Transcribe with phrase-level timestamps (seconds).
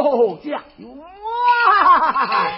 [0.00, 2.50] 有家哇！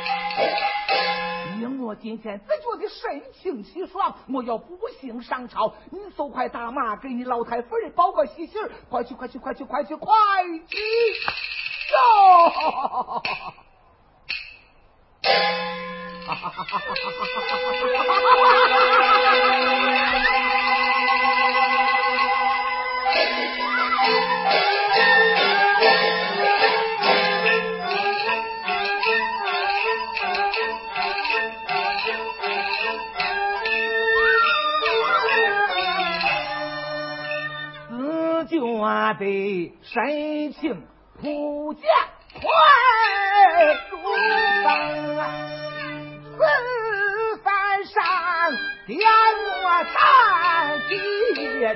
[1.60, 5.72] 因我今天只觉得神清气爽，我要步行上朝。
[5.90, 8.60] 你速快打马，给你老太夫人报个喜信
[8.90, 10.14] 快去，快去，快去，快去，快
[10.68, 10.76] 去！
[11.90, 11.96] 走！
[16.26, 16.82] 哈哈哈哈哈哈！
[39.06, 40.82] 我的神情
[41.22, 41.82] 普见
[42.34, 42.42] 快
[43.88, 43.96] 如
[44.64, 44.66] 风，
[46.32, 46.38] 四
[47.44, 47.46] 三
[47.84, 47.94] 山
[48.88, 48.98] 点
[49.62, 49.64] 我
[49.94, 49.94] 三
[50.88, 50.92] 界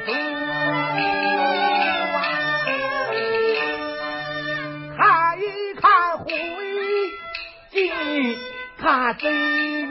[0.01, 0.09] 中，
[4.97, 5.01] 看
[5.39, 5.41] 一
[5.81, 6.27] 看回
[7.71, 7.79] 进
[8.77, 9.23] 看贼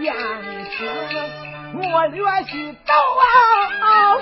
[0.02, 0.13] 眼
[0.78, 0.78] 睛，
[1.89, 2.19] 我略
[2.50, 3.23] 去走啊！
[3.80, 4.19] 发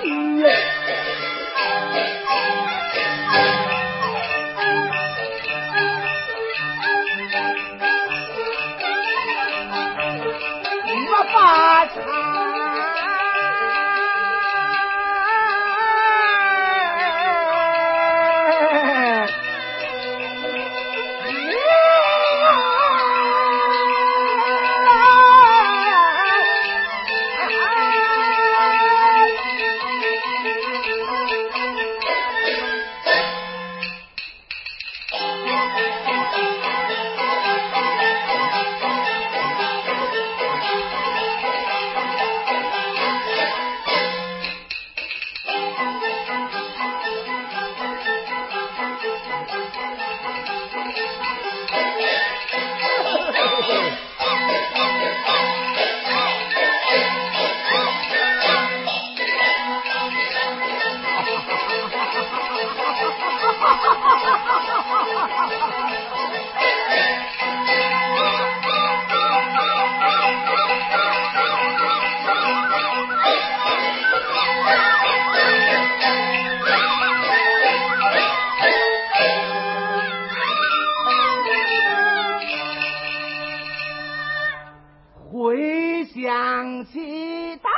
[85.30, 87.70] 回想起当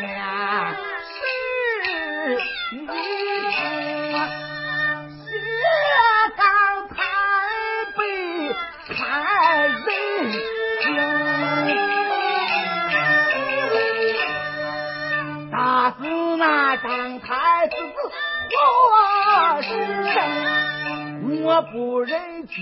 [0.00, 0.18] 年
[1.04, 1.14] 是。
[15.50, 15.96] 打死
[16.36, 17.74] 那张太子
[18.54, 19.68] 我是，
[21.42, 22.60] 我不忍绝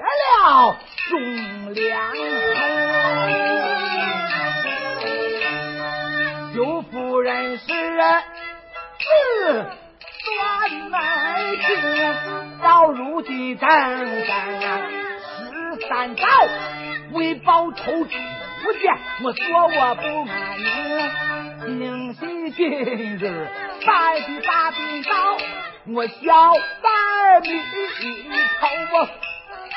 [0.00, 0.76] 了
[1.08, 2.14] 忠良。
[6.54, 7.68] 舅夫人是自
[10.24, 10.34] 断
[10.92, 10.98] 爱
[11.56, 11.66] 情，
[12.62, 13.70] 到如今整整
[15.20, 15.36] 十
[15.88, 16.22] 三遭
[17.12, 18.88] 为报仇死去，
[19.24, 20.62] 我说我不满意，
[21.66, 22.68] 今夕今
[23.18, 23.48] 日
[23.86, 25.10] 拜的大兵刀，
[25.94, 26.12] 我小
[26.82, 27.48] 三米
[28.60, 28.66] 头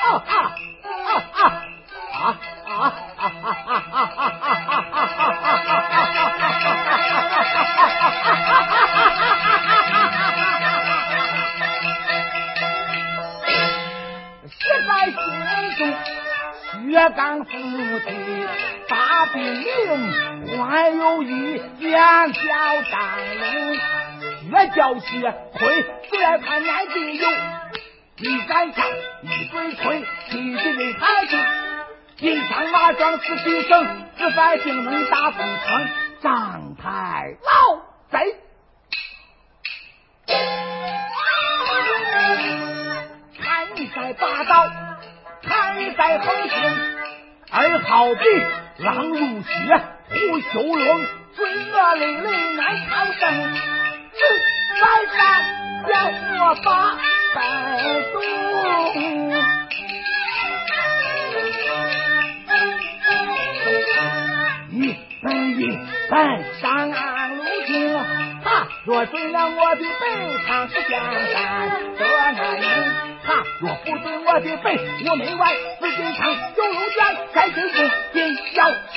[0.00, 0.12] 啊啊
[1.04, 1.12] 啊
[2.12, 2.22] 啊
[2.66, 5.51] 啊啊写
[17.02, 18.46] 中，血刚附体。
[18.88, 21.98] 大兵营还有一件
[22.34, 22.40] 小
[22.90, 23.80] 张领，
[24.50, 27.28] 越叫血亏，再看俺弟有
[28.18, 28.84] 一杆枪，
[29.22, 31.36] 一嘴吹，气的人还子，
[32.18, 35.88] 金枪马壮死几声，这百姓能打不成？
[36.20, 37.80] 张太老
[38.10, 38.36] 贼，
[43.42, 44.70] 看你在霸道，
[45.42, 47.01] 看你在横行，
[47.52, 48.20] 而好比。
[48.78, 49.48] 狼入血，
[50.08, 53.20] 虎修龙，罪恶累累难长生。
[54.80, 54.80] 三
[55.14, 55.18] 山
[55.86, 55.92] 将
[56.38, 56.98] 我把
[57.34, 57.36] 带
[58.12, 58.14] 动，
[64.70, 65.24] 一本
[65.60, 65.60] 一
[66.10, 66.12] 本
[66.60, 67.70] 上岸路径。
[68.42, 70.10] 他若准了我的本，
[70.46, 70.98] 唱是江
[71.30, 72.00] 山得
[72.32, 73.11] 难赢。
[73.24, 74.78] 他若不准我的背，
[75.08, 76.98] 我门外紫金枪，九龙剑
[77.32, 78.96] 在身中，尽要杀。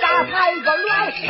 [0.00, 1.28] 杀他一个乱神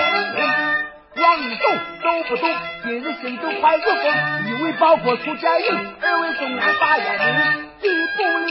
[1.16, 1.62] 往里走，
[2.02, 4.02] 走不动，今日心都快如风。
[4.46, 8.48] 一为包括出家营，二为东安发言人，记不了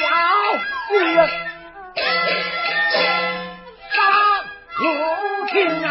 [3.92, 3.98] 杀
[4.82, 4.84] 无
[5.48, 5.88] 情啊！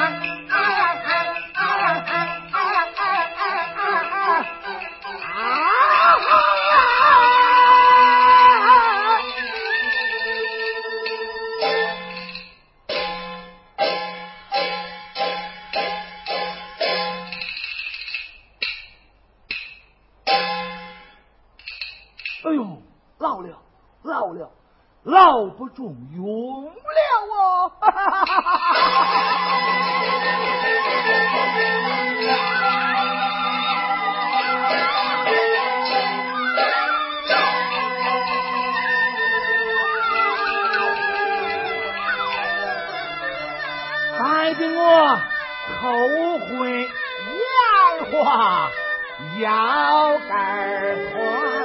[25.04, 26.72] 老不中用了
[27.30, 27.72] 哦！
[44.18, 45.16] 害得我
[45.80, 46.90] 后悔烟
[48.10, 48.70] 花
[49.38, 51.57] 要盖团。